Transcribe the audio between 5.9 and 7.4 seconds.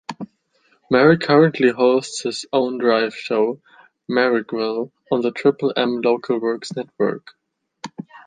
LocalWorks network.